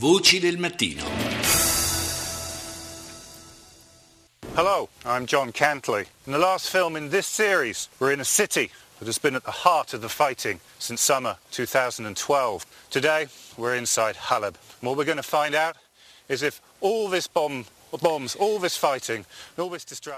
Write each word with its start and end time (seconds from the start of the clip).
Voci 0.00 0.40
del 0.40 0.56
mattino. 0.56 1.04
Hello, 4.54 4.88
I'm 5.04 5.26
John 5.26 5.52
Cantley. 5.52 6.06
In 6.24 6.32
the 6.32 6.38
last 6.38 6.70
film 6.70 6.96
in 6.96 7.10
this 7.10 7.26
series, 7.26 7.90
we're 7.98 8.10
in 8.10 8.18
a 8.18 8.24
city 8.24 8.70
that 8.98 9.04
has 9.04 9.18
been 9.18 9.34
at 9.34 9.44
the 9.44 9.50
heart 9.50 9.92
of 9.92 10.00
the 10.00 10.08
fighting 10.08 10.60
since 10.78 11.02
summer 11.02 11.36
2012. 11.50 12.64
Today, 12.88 13.26
we're 13.58 13.74
inside 13.74 14.16
Halab. 14.16 14.54
And 14.54 14.88
what 14.88 14.96
we're 14.96 15.04
going 15.04 15.18
to 15.18 15.22
find 15.22 15.54
out 15.54 15.76
is 16.30 16.42
if 16.42 16.62
all 16.80 17.08
this 17.08 17.26
bomb 17.26 17.66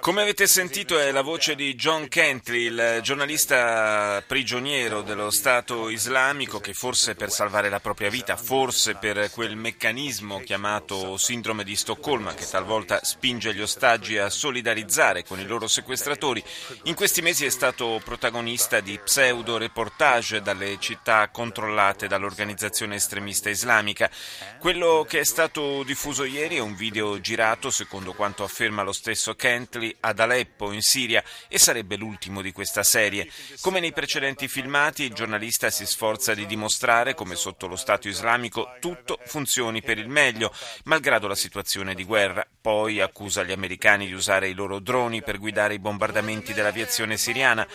Come 0.01 0.23
avete 0.23 0.47
sentito 0.47 0.99
è 0.99 1.11
la 1.11 1.23
voce 1.23 1.55
di 1.55 1.75
John 1.75 2.07
Kentley, 2.07 2.67
il 2.67 3.01
giornalista 3.03 4.23
prigioniero 4.27 5.01
dello 5.01 5.31
Stato 5.31 5.89
islamico 5.89 6.61
che 6.61 6.75
forse 6.75 7.15
per 7.15 7.31
salvare 7.31 7.71
la 7.71 7.81
propria 7.81 8.11
vita, 8.11 8.37
forse 8.37 8.97
per 8.97 9.31
quel 9.31 9.57
meccanismo 9.57 10.41
chiamato 10.41 11.17
sindrome 11.17 11.65
di 11.65 11.75
Stoccolma 11.75 12.35
che 12.35 12.47
talvolta 12.47 13.03
spinge 13.03 13.55
gli 13.55 13.63
ostaggi 13.63 14.19
a 14.19 14.29
solidarizzare 14.29 15.25
con 15.25 15.41
i 15.41 15.47
loro 15.47 15.67
sequestratori, 15.67 16.45
in 16.85 16.95
questi 16.95 17.23
mesi 17.23 17.47
è 17.47 17.51
stato 17.51 18.03
protagonista 18.05 18.81
di 18.81 18.99
pseudo 18.99 19.57
reportage 19.57 20.43
dalle 20.43 20.77
città 20.79 21.31
controllate 21.31 22.07
dall'organizzazione 22.07 22.97
estremista 22.97 23.49
islamica. 23.49 24.11
Quello 24.59 25.07
che 25.09 25.21
è 25.21 25.25
stato 25.25 25.83
diffuso 25.85 26.25
ieri 26.25 26.57
è 26.57 26.61
un 26.61 26.75
video 26.75 27.19
girato 27.21 27.62
attentato, 27.63 27.71
secondo 27.71 28.13
quanto 28.13 28.43
afferma 28.43 28.83
lo 28.83 28.93
stesso 28.93 29.35
Kentley, 29.35 29.95
ad 30.01 30.19
Aleppo, 30.19 30.73
in 30.73 30.81
Siria, 30.81 31.23
e 31.49 31.59
sarebbe 31.59 31.97
l'ultimo 31.97 32.43
di 32.43 32.51
questa 32.51 32.83
serie. 32.83 33.31
Come 33.61 33.79
nei 33.79 33.93
precedenti 33.93 34.49
filmati, 34.49 35.05
il 35.05 35.15
giornalista 35.15 35.71
si 35.71 35.87
sforza 35.87 36.35
di 36.35 36.47
dimostrare 36.47 37.15
come 37.15 37.37
sotto 37.37 37.69
lo 37.69 37.77
Stato 37.77 38.09
islamico 38.09 38.75
tutto 38.81 39.19
funzioni 39.27 39.83
per 39.83 39.99
il 39.99 40.09
meglio, 40.09 40.53
malgrado 40.85 41.29
la 41.29 41.35
situazione 41.35 41.95
di 41.95 42.05
guerra. 42.05 42.45
Poi 42.61 43.01
accusa 43.01 43.45
gli 43.45 43.53
americani 43.53 44.07
di 44.07 44.13
usare 44.13 44.49
i 44.49 44.55
loro 44.55 44.79
droni 44.79 45.23
per 45.23 45.39
guidare 45.39 45.75
i 45.75 45.79
bombardamenti 45.79 46.53
dell'aviazione 46.53 47.17
siriana 47.17 47.67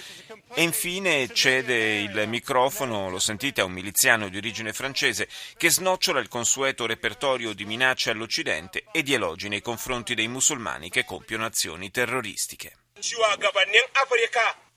e 0.54 0.62
infine 0.62 1.32
cede 1.34 2.00
il 2.00 2.28
microfono, 2.28 3.10
lo 3.10 3.20
sentite, 3.20 3.62
a 3.62 3.66
un 3.66 3.72
miliziano 3.72 4.30
di 4.30 4.38
origine 4.38 4.74
francese 4.74 5.28
che 5.56 5.70
snocciona 5.70 6.20
il 6.20 6.28
consueto 6.28 6.86
repertorio 6.86 7.54
di 7.54 7.66
minacce 7.66 8.12
all'Occidente 8.12 8.86
e 8.92 9.04
di 9.04 9.14
elogi 9.14 9.50
nei 9.50 9.62
confronti 9.62 10.16
dei 10.16 10.28
musulmani 10.28 10.90
che 10.90 11.06
compiono 11.06 11.46
azioni 11.46 11.92
terroristiche. 11.92 12.78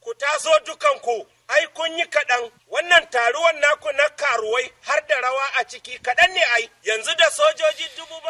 ku 0.01 0.13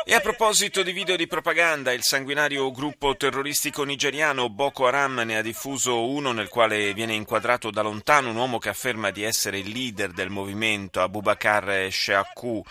E 0.05 0.13
a 0.15 0.19
proposito 0.19 0.81
di 0.81 0.91
video 0.91 1.15
di 1.15 1.27
propaganda, 1.27 1.91
il 1.91 2.03
sanguinario 2.03 2.71
gruppo 2.71 3.15
terroristico 3.15 3.83
nigeriano 3.83 4.49
Boko 4.49 4.87
Haram 4.87 5.21
ne 5.25 5.37
ha 5.37 5.41
diffuso 5.41 6.09
uno 6.09 6.31
nel 6.31 6.47
quale 6.47 6.93
viene 6.93 7.13
inquadrato 7.13 7.69
da 7.69 7.81
lontano 7.81 8.29
un 8.29 8.37
uomo 8.37 8.59
che 8.59 8.69
afferma 8.69 9.11
di 9.11 9.23
essere 9.23 9.59
il 9.59 9.69
leader 9.69 10.11
del 10.11 10.29
movimento, 10.29 11.01
Abubakar 11.01 11.91
Sheaku. 11.91 12.63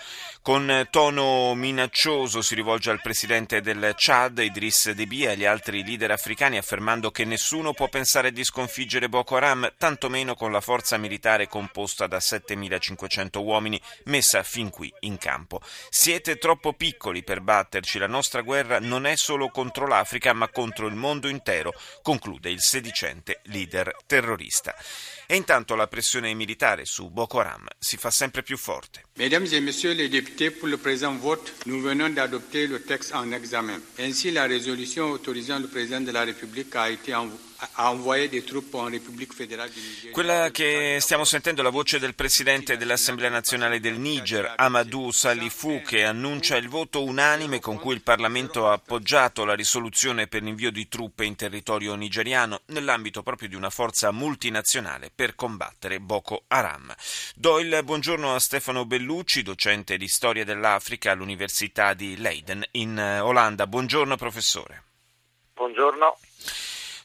Con 0.42 0.88
tono 0.90 1.54
minaccioso 1.54 2.40
si 2.40 2.54
rivolge 2.54 2.90
al 2.90 3.02
presidente 3.02 3.60
del 3.60 3.94
Chad, 3.96 4.38
Idris 4.38 4.90
Deby, 4.90 5.24
e 5.24 5.28
agli 5.28 5.44
altri 5.44 5.84
leader 5.84 6.12
africani 6.12 6.56
affermando 6.56 7.10
che 7.10 7.24
nessuno 7.24 7.74
può 7.74 7.88
pensare 7.88 8.32
di 8.32 8.42
sconfiggere 8.42 9.08
Boko 9.08 9.36
Haram, 9.36 9.72
tantomeno 9.76 10.34
con 10.34 10.50
la 10.50 10.60
forza 10.60 10.96
militare 10.96 11.46
composta 11.46 12.06
da 12.06 12.18
7.500 12.18 13.38
uomini 13.38 13.80
messa 14.30 14.42
fin 14.44 14.70
qui 14.70 14.92
in 15.00 15.18
campo. 15.18 15.60
Siete 15.88 16.36
troppo 16.36 16.72
piccoli 16.74 17.24
per 17.24 17.40
batterci, 17.40 17.98
la 17.98 18.06
nostra 18.06 18.42
guerra 18.42 18.78
non 18.78 19.04
è 19.04 19.16
solo 19.16 19.48
contro 19.48 19.88
l'Africa 19.88 20.32
ma 20.32 20.48
contro 20.48 20.86
il 20.86 20.94
mondo 20.94 21.28
intero, 21.28 21.72
conclude 22.02 22.48
il 22.48 22.60
sedicente 22.60 23.40
leader 23.44 23.92
terrorista. 24.06 24.76
E 25.26 25.34
intanto 25.34 25.74
la 25.74 25.88
pressione 25.88 26.32
militare 26.34 26.84
su 26.84 27.10
Boko 27.10 27.40
Haram 27.40 27.66
si 27.78 27.96
fa 27.96 28.10
sempre 28.10 28.42
più 28.42 28.56
forte. 28.56 29.04
Mesdames 29.20 29.44
et 29.52 29.60
messieurs 29.60 29.92
les 29.92 30.08
députés, 30.08 30.48
pour 30.50 30.66
le 30.66 30.78
présent 30.78 31.14
vote, 31.14 31.52
nous 31.66 31.78
venons 31.82 32.08
d'adopter 32.08 32.66
le 32.66 32.80
texte 32.80 33.14
en 33.14 33.32
examen. 33.32 33.78
Ainsi, 33.98 34.30
la 34.30 34.44
résolution 34.46 35.10
autorisant 35.10 35.58
le 35.58 35.66
président 35.66 36.00
de 36.00 36.10
la 36.10 36.24
République 36.24 36.74
a 36.74 36.88
été 36.88 37.14
envoyée 37.14 37.40
quella 40.12 40.50
che 40.50 40.98
stiamo 41.00 41.24
sentendo 41.24 41.60
è 41.60 41.64
la 41.64 41.70
voce 41.70 41.98
del 41.98 42.14
presidente 42.14 42.76
dell'Assemblea 42.76 43.28
nazionale 43.28 43.80
del 43.80 43.98
Niger, 43.98 44.54
Amadou 44.56 45.10
Salifou, 45.10 45.82
che 45.82 46.04
annuncia 46.04 46.56
il 46.56 46.68
voto 46.68 47.04
unanime 47.04 47.60
con 47.60 47.78
cui 47.78 47.94
il 47.94 48.02
Parlamento 48.02 48.68
ha 48.68 48.72
appoggiato 48.72 49.44
la 49.44 49.54
risoluzione 49.54 50.26
per 50.26 50.42
l'invio 50.42 50.70
di 50.70 50.88
truppe 50.88 51.24
in 51.24 51.36
territorio 51.36 51.94
nigeriano 51.94 52.62
nell'ambito 52.66 53.22
proprio 53.22 53.48
di 53.48 53.54
una 53.56 53.70
forza 53.70 54.10
multinazionale 54.10 55.10
per 55.14 55.34
combattere 55.34 56.00
Boko 56.00 56.44
Haram. 56.48 56.94
Do 57.34 57.58
il 57.58 57.80
buongiorno 57.84 58.34
a 58.34 58.38
Stefano 58.38 58.86
Bellucci, 59.10 59.42
docente 59.42 59.96
di 59.96 60.06
storia 60.06 60.44
dell'Africa 60.44 61.10
all'Università 61.10 61.94
di 61.94 62.16
Leiden 62.16 62.64
in 62.74 62.96
Olanda. 62.96 63.66
Buongiorno 63.66 64.14
professore. 64.14 64.84
Buongiorno. 65.52 66.16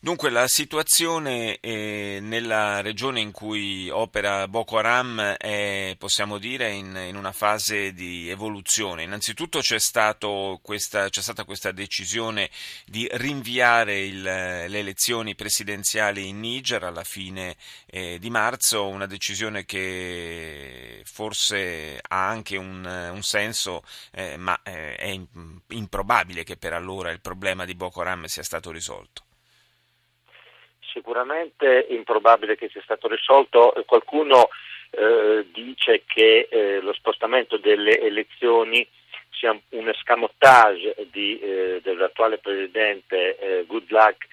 Dunque 0.02 0.30
la 0.30 0.48
situazione 0.48 1.58
eh, 1.62 2.20
nella 2.22 2.82
regione 2.82 3.22
in 3.22 3.32
cui 3.32 3.90
opera 3.90 4.48
Boko 4.48 4.78
Haram 4.78 5.20
è, 5.38 5.96
possiamo 5.98 6.38
dire, 6.38 6.70
in, 6.72 6.96
in 7.08 7.16
una 7.16 7.32
fase 7.32 7.94
di 7.94 8.30
evoluzione. 8.30 9.04
Innanzitutto 9.04 9.60
c'è, 9.60 9.78
questa, 10.62 11.10
c'è 11.10 11.22
stata 11.22 11.46
questa 11.46 11.72
decisione 11.72 12.50
di 12.86 13.08
rinviare 13.14 14.00
il, 14.02 14.22
le 14.22 14.68
elezioni 14.68 15.34
presidenziali 15.34 16.28
in 16.28 16.42
Niger 16.42 16.84
alla 16.84 17.06
fine 17.06 17.56
eh, 17.86 18.20
di 18.20 18.30
marzo, 18.30 18.88
una 18.88 19.08
decisione 19.08 19.66
che 19.66 21.02
forse 21.06 22.00
ha 22.02 22.28
anche 22.28 22.58
un, 22.58 22.86
un 22.86 23.24
senso, 23.24 23.84
eh, 24.12 24.36
ma 24.38 24.60
eh, 24.64 24.96
è 24.96 25.20
improbabile 25.70 26.44
che 26.44 26.58
per 26.58 26.74
allora 26.74 27.12
il 27.12 27.22
problema 27.22 27.66
di 27.66 27.76
Boko 27.76 28.02
Haram 28.02 28.26
sia 28.26 28.44
stato 28.44 28.72
risolto 28.72 29.24
sicuramente 30.96 31.88
improbabile 31.90 32.56
che 32.56 32.70
sia 32.70 32.82
stato 32.82 33.10
risolto. 33.10 33.74
Qualcuno 33.86 34.48
eh, 34.92 35.46
dice 35.52 36.04
che 36.08 36.48
eh, 36.50 36.80
lo 36.80 36.94
spostamento 36.94 37.58
delle 37.58 38.00
elezioni 38.00 38.88
sia 39.30 39.52
un 39.70 39.90
escamotage 39.90 40.96
di, 41.12 41.38
eh, 41.40 41.82
dell'attuale 41.84 42.38
presidente 42.38 43.38
eh, 43.38 43.66
Goodluck 43.66 44.26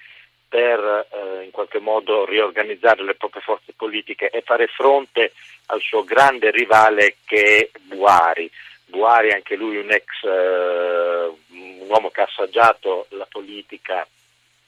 per 0.47 0.79
eh, 0.79 1.43
in 1.43 1.51
qualche 1.51 1.79
modo 1.79 2.25
riorganizzare 2.25 3.03
le 3.03 3.15
proprie 3.15 3.41
forze 3.41 3.73
politiche 3.75 4.29
e 4.29 4.41
fare 4.41 4.67
fronte 4.67 5.33
al 5.67 5.81
suo 5.81 6.05
grande 6.05 6.51
rivale 6.51 7.17
che 7.25 7.69
è 7.73 7.79
Buhari. 7.81 8.49
Buhari, 8.85 9.31
anche 9.31 9.55
lui 9.55 9.77
un 9.77 9.91
ex 9.91 10.05
eh, 10.23 11.31
un 11.49 11.85
uomo 11.89 12.09
che 12.09 12.21
ha 12.21 12.25
assaggiato 12.25 13.07
la 13.09 13.27
politica 13.29 14.07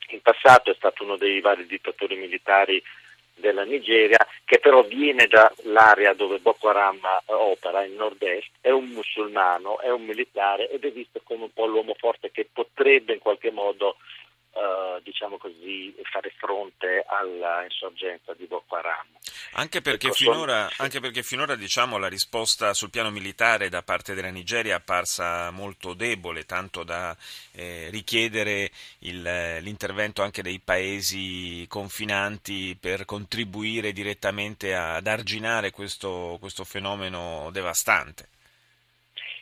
in 0.09 0.21
passato 0.21 0.71
è 0.71 0.75
stato 0.75 1.03
uno 1.03 1.17
dei 1.17 1.41
vari 1.41 1.65
dittatori 1.65 2.15
militari 2.15 2.81
della 3.35 3.63
Nigeria, 3.63 4.17
che 4.45 4.59
però 4.59 4.83
viene 4.83 5.27
dall'area 5.27 6.13
dove 6.13 6.39
Boko 6.39 6.69
Haram 6.69 6.99
opera, 7.25 7.83
in 7.83 7.95
nord-est, 7.95 8.49
è 8.61 8.69
un 8.69 8.87
musulmano, 8.87 9.79
è 9.79 9.91
un 9.91 10.05
militare 10.05 10.69
ed 10.69 10.85
è 10.85 10.91
visto 10.91 11.19
come 11.23 11.43
un 11.43 11.53
po' 11.53 11.65
l'uomo 11.65 11.95
forte 11.97 12.31
che 12.31 12.47
potrebbe 12.51 13.13
in 13.13 13.19
qualche 13.19 13.51
modo 13.51 13.97
Uh, 14.55 15.01
diciamo 15.03 15.37
così, 15.37 15.93
fare 16.09 16.33
fronte 16.37 17.03
alla 17.09 17.65
insorgenza 17.65 18.33
di 18.35 18.45
Boko 18.45 18.77
Haram. 18.77 19.05
Anche 19.55 19.81
perché 19.81 20.07
ecco, 20.07 20.15
finora, 20.15 20.69
sono... 20.69 20.73
anche 20.77 21.01
perché 21.01 21.23
finora 21.23 21.55
diciamo, 21.55 21.97
la 21.97 22.07
risposta 22.07 22.73
sul 22.73 22.89
piano 22.89 23.11
militare 23.11 23.67
da 23.67 23.83
parte 23.83 24.13
della 24.13 24.29
Nigeria 24.29 24.71
è 24.71 24.75
apparsa 24.77 25.51
molto 25.51 25.93
debole, 25.93 26.45
tanto 26.45 26.85
da 26.85 27.13
eh, 27.51 27.89
richiedere 27.89 28.71
il, 28.99 29.21
l'intervento 29.59 30.23
anche 30.23 30.41
dei 30.41 30.61
paesi 30.63 31.65
confinanti 31.67 32.77
per 32.79 33.03
contribuire 33.03 33.91
direttamente 33.91 34.73
ad 34.73 35.05
arginare 35.05 35.71
questo, 35.71 36.37
questo 36.39 36.63
fenomeno 36.63 37.49
devastante. 37.51 38.29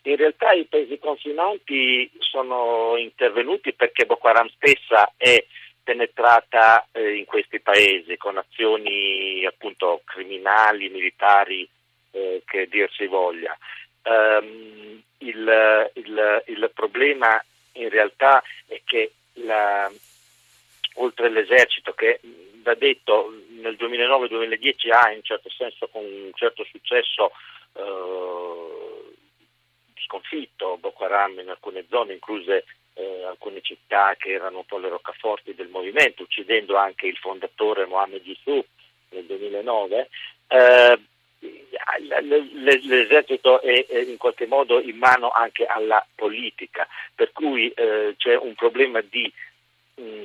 In 0.05 0.17
realtà 0.17 0.51
i 0.51 0.65
paesi 0.65 0.99
confinanti 0.99 2.11
sono 2.19 2.97
intervenuti 2.97 3.73
perché 3.73 4.05
Boko 4.05 4.27
Haram 4.27 4.49
stessa 4.49 5.13
è 5.15 5.43
penetrata 5.81 6.87
eh, 6.91 7.15
in 7.15 7.25
questi 7.25 7.59
paesi 7.59 8.17
con 8.17 8.37
azioni 8.37 9.45
appunto 9.45 10.01
criminali, 10.03 10.89
militari, 10.89 11.67
eh, 12.11 12.41
che 12.45 12.67
dir 12.67 12.89
si 12.91 13.05
voglia. 13.05 13.57
Um, 14.03 15.01
il, 15.19 15.91
il, 15.93 16.43
il, 16.47 16.71
problema 16.73 17.41
in 17.73 17.87
realtà 17.87 18.43
è 18.67 18.81
che 18.83 19.13
la, 19.35 19.89
oltre 20.95 21.27
all'esercito 21.27 21.93
che 21.93 22.19
va 22.61 22.73
detto 22.73 23.33
nel 23.61 23.75
2009-2010 23.79 24.91
ha 24.91 25.11
in 25.11 25.23
certo 25.23 25.49
senso 25.49 25.87
con 25.87 26.03
un 26.03 26.31
certo 26.33 26.65
successo 26.65 27.31
eh, 27.73 28.72
sconfitto 30.05 30.77
Boko 30.77 31.05
Haram 31.05 31.39
in 31.39 31.49
alcune 31.49 31.85
zone, 31.89 32.13
incluse 32.13 32.65
eh, 32.93 33.23
alcune 33.23 33.61
città 33.61 34.15
che 34.17 34.31
erano 34.31 34.59
un 34.59 34.65
po' 34.65 34.77
le 34.77 34.89
roccaforti 34.89 35.55
del 35.55 35.69
movimento, 35.69 36.23
uccidendo 36.23 36.75
anche 36.77 37.07
il 37.07 37.17
fondatore 37.17 37.85
Mohammed 37.85 38.25
Yusuf 38.25 38.65
nel 39.09 39.25
2009. 39.25 40.09
Eh, 40.47 40.99
l'esercito 41.99 43.61
è 43.61 43.85
in 43.91 44.17
qualche 44.17 44.45
modo 44.45 44.79
in 44.79 44.97
mano 44.97 45.29
anche 45.29 45.65
alla 45.65 46.05
politica, 46.15 46.87
per 47.13 47.31
cui 47.31 47.69
eh, 47.69 48.15
c'è 48.17 48.37
un 48.37 48.53
problema 48.55 49.01
di 49.01 49.31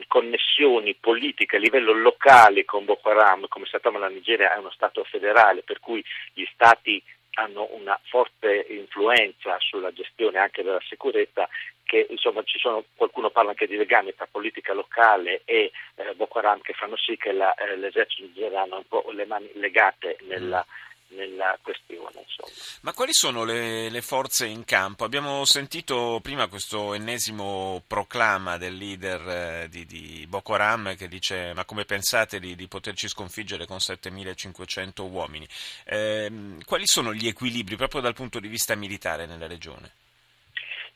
connessioni 0.07 0.95
politiche 0.95 1.57
a 1.57 1.59
livello 1.59 1.93
locale 1.93 2.65
con 2.65 2.85
Boko 2.85 3.11
Haram, 3.11 3.47
come 3.49 3.67
sappiamo 3.67 3.99
la 3.99 4.09
Nigeria 4.09 4.55
è 4.55 4.59
uno 4.59 4.71
Stato 4.71 5.05
federale, 5.05 5.63
per 5.63 5.81
cui 5.81 6.03
gli 6.33 6.45
Stati 6.53 7.03
hanno 7.39 7.69
una 7.73 7.99
forte 8.05 8.67
influenza 8.69 9.57
sulla 9.61 9.93
gestione 9.93 10.39
anche 10.39 10.63
della 10.63 10.81
sicurezza 10.87 11.49
che 11.85 12.07
insomma 12.11 12.43
sono, 12.45 12.85
qualcuno 12.97 13.31
parla 13.31 13.51
anche 13.51 13.67
di 13.67 13.77
legami 13.77 14.15
tra 14.15 14.29
politica 14.31 14.75
locale 14.75 15.43
e 15.45 15.71
eh, 15.95 16.15
Boko 16.15 16.39
Haram 16.39 16.61
che 16.61 16.75
fanno 16.75 16.97
sì 16.97 17.17
che 17.17 17.33
la, 17.33 17.55
eh, 17.55 17.77
l'esercito 17.77 18.27
nigeriano 18.27 18.75
ha 18.75 18.79
un 18.79 18.89
po' 18.89 19.05
le 19.13 19.25
mani 19.25 19.51
legate 19.55 20.19
nella, 20.23 20.65
mm 20.67 20.87
nella 21.09 21.59
questione. 21.63 22.25
Insomma. 22.27 22.53
Ma 22.83 22.93
quali 22.93 23.13
sono 23.13 23.45
le, 23.45 23.89
le, 23.91 24.03
forze 24.03 24.47
in 24.47 24.65
campo? 24.65 25.05
Abbiamo 25.05 25.45
sentito 25.45 26.21
prima 26.23 26.49
questo 26.49 26.95
ennesimo 26.95 27.83
proclama 27.87 28.57
del 28.57 28.77
leader 28.77 29.29
eh, 29.29 29.69
di, 29.69 29.87
di, 29.87 30.27
Boko 30.29 30.55
Haram 30.55 30.95
che 30.97 31.09
dice 31.09 31.53
ma 31.55 31.65
come 31.65 31.85
pensate 31.85 32.39
di, 32.39 32.55
di 32.55 32.69
poterci 32.69 33.09
sconfiggere 33.09 33.67
con 33.67 33.81
7500 33.81 35.05
uomini? 35.05 35.47
Eh, 35.85 36.31
quali 36.65 36.87
sono 36.87 37.13
gli 37.13 37.27
equilibri 37.27 37.77
proprio 37.77 38.01
dal 38.01 38.15
punto 38.15 38.41
di 38.41 38.49
vista 38.49 38.75
militare 38.75 39.27
nella 39.27 39.47
regione? 39.47 39.93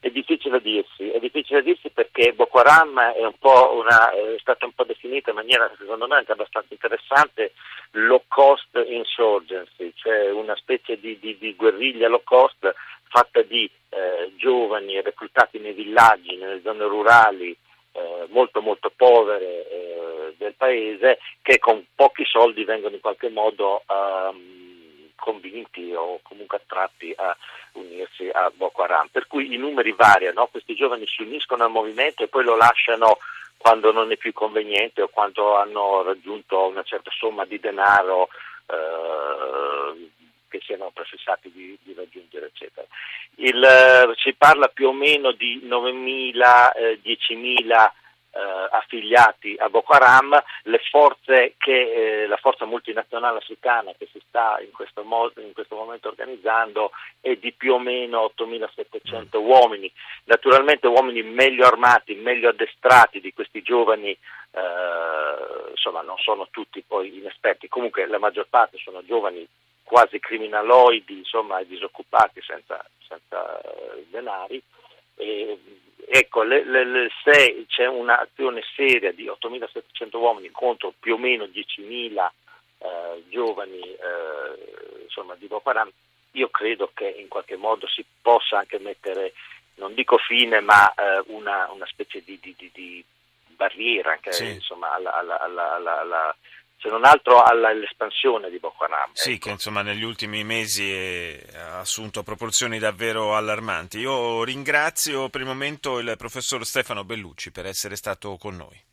È 0.02 0.10
difficile 0.10 0.60
dirsi, 0.60 1.10
è 1.10 1.20
difficile 1.20 1.62
dirsi 1.62 1.88
perché 1.90 2.32
Boko 2.32 2.58
Haram 2.58 2.98
è, 2.98 3.22
una, 3.22 4.10
è 4.10 4.34
stata 4.40 4.64
un 4.64 4.72
po' 4.72 4.82
definita 4.82 5.30
in 5.30 5.36
maniera 5.36 5.70
secondo 5.78 6.08
me 6.08 6.16
anche 6.16 6.32
abbastanza 6.32 6.72
interessante 6.72 7.52
low 7.92 8.22
cost 8.28 8.68
insurgency, 8.86 9.92
cioè 9.94 10.30
una 10.30 10.56
specie 10.56 10.98
di, 10.98 11.18
di, 11.18 11.36
di 11.38 11.54
guerriglia 11.54 12.08
low 12.08 12.22
cost 12.24 12.72
fatta 13.08 13.42
di 13.42 13.70
eh, 13.90 14.32
giovani 14.36 15.00
reclutati 15.02 15.58
nei 15.58 15.72
villaggi, 15.74 16.36
nelle 16.36 16.62
zone 16.62 16.84
rurali 16.84 17.56
eh, 17.92 18.26
molto 18.30 18.62
molto 18.62 18.90
povere 18.94 19.68
eh, 19.68 20.34
del 20.38 20.54
paese 20.56 21.18
che 21.42 21.58
con 21.58 21.84
pochi 21.94 22.24
soldi 22.24 22.64
vengono 22.64 22.94
in 22.94 23.00
qualche 23.00 23.28
modo 23.28 23.82
um, 23.86 25.10
convinti 25.14 25.92
o 25.92 26.18
comunque 26.22 26.56
attratti 26.56 27.12
a 27.14 27.36
unirsi 27.72 28.28
a 28.32 28.50
Boko 28.54 28.82
Haram. 28.82 29.08
Per 29.08 29.26
cui 29.26 29.52
i 29.52 29.58
numeri 29.58 29.92
variano, 29.92 30.46
questi 30.46 30.74
giovani 30.74 31.06
si 31.06 31.22
uniscono 31.22 31.64
al 31.64 31.70
movimento 31.70 32.22
e 32.22 32.28
poi 32.28 32.44
lo 32.44 32.56
lasciano 32.56 33.18
quando 33.62 33.92
non 33.92 34.10
è 34.10 34.16
più 34.16 34.32
conveniente 34.32 35.02
o 35.02 35.08
quando 35.08 35.56
hanno 35.56 36.02
raggiunto 36.02 36.66
una 36.66 36.82
certa 36.82 37.10
somma 37.16 37.44
di 37.44 37.60
denaro 37.60 38.28
eh, 38.66 40.10
che 40.48 40.60
siano 40.64 40.90
prefissati 40.92 41.50
di, 41.52 41.78
di 41.82 41.94
raggiungere, 41.94 42.46
eccetera. 42.46 42.86
Il, 43.36 43.62
eh, 43.62 44.12
si 44.16 44.34
parla 44.34 44.66
più 44.66 44.88
o 44.88 44.92
meno 44.92 45.30
di 45.30 45.62
9.000, 45.64 46.72
eh, 46.74 47.00
10.000 47.02 47.90
eh, 48.34 48.68
affiliati 48.70 49.54
a 49.58 49.68
Boko 49.68 49.92
Haram, 49.92 50.42
le 50.64 50.80
forze 50.90 51.54
che 51.58 52.22
eh, 52.22 52.26
la 52.26 52.36
forza 52.36 52.64
multinazionale 52.64 53.38
africana 53.38 53.92
che 53.96 54.08
si 54.10 54.20
sta 54.26 54.58
in 54.60 54.70
questo, 54.72 55.04
modo, 55.04 55.40
in 55.40 55.52
questo 55.52 55.76
momento 55.76 56.08
organizzando 56.08 56.90
è 57.20 57.36
di 57.36 57.52
più 57.52 57.74
o 57.74 57.78
meno 57.78 58.32
8.700 58.36 59.38
mm. 59.38 59.44
uomini, 59.44 59.92
naturalmente 60.24 60.86
uomini 60.86 61.22
meglio 61.22 61.66
armati, 61.66 62.14
meglio 62.14 62.48
addestrati 62.48 63.20
di 63.20 63.32
questi 63.34 63.62
giovani, 63.62 64.10
eh, 64.10 65.70
insomma 65.70 66.00
non 66.00 66.16
sono 66.18 66.48
tutti 66.50 66.82
poi 66.86 67.18
inesperti, 67.18 67.68
comunque 67.68 68.06
la 68.06 68.18
maggior 68.18 68.46
parte 68.48 68.78
sono 68.78 69.04
giovani 69.04 69.46
quasi 69.82 70.18
criminaloidi, 70.18 71.18
insomma 71.18 71.62
disoccupati 71.64 72.40
senza, 72.40 72.82
senza 73.06 73.60
eh, 73.60 74.06
denari. 74.08 74.62
E, 75.16 75.58
Ecco, 76.06 76.42
le, 76.42 76.64
le, 76.64 76.84
le, 76.84 77.10
se 77.22 77.64
c'è 77.68 77.86
un'azione 77.86 78.62
seria 78.74 79.12
di 79.12 79.26
8.700 79.26 80.16
uomini 80.16 80.50
contro 80.50 80.92
più 80.98 81.14
o 81.14 81.18
meno 81.18 81.44
10.000 81.44 82.30
eh, 82.78 83.22
giovani 83.28 83.80
eh, 83.80 85.02
insomma, 85.04 85.34
di 85.36 85.46
Boko 85.46 85.70
Haram, 85.70 85.90
io 86.32 86.48
credo 86.48 86.90
che 86.92 87.08
in 87.08 87.28
qualche 87.28 87.56
modo 87.56 87.86
si 87.86 88.04
possa 88.20 88.58
anche 88.58 88.78
mettere, 88.78 89.34
non 89.76 89.94
dico 89.94 90.18
fine, 90.18 90.60
ma 90.60 90.92
eh, 90.94 91.22
una, 91.26 91.70
una, 91.70 91.86
specie 91.86 92.22
di, 92.24 92.38
di, 92.40 92.54
di, 92.56 92.70
di 92.72 93.04
barriera 93.48 94.12
anche, 94.12 94.32
sì. 94.32 94.48
insomma, 94.50 94.92
alla, 94.92 95.12
alla, 95.12 95.40
alla, 95.40 96.00
alla 96.00 96.36
se 96.82 96.88
non 96.88 97.04
altro 97.04 97.40
all'espansione 97.40 98.50
di 98.50 98.58
Boko 98.58 98.82
Haram. 98.82 99.10
Sì, 99.12 99.34
ecco. 99.34 99.46
che 99.46 99.50
insomma 99.52 99.82
negli 99.82 100.02
ultimi 100.02 100.42
mesi 100.42 101.40
ha 101.54 101.78
assunto 101.78 102.24
proporzioni 102.24 102.80
davvero 102.80 103.36
allarmanti. 103.36 103.98
Io 104.00 104.42
ringrazio 104.42 105.28
per 105.28 105.42
il 105.42 105.46
momento 105.46 106.00
il 106.00 106.14
professor 106.18 106.66
Stefano 106.66 107.04
Bellucci 107.04 107.52
per 107.52 107.66
essere 107.66 107.94
stato 107.94 108.36
con 108.36 108.56
noi. 108.56 108.90